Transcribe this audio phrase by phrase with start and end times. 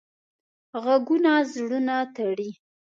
[0.83, 2.49] غږونه زړونه تړي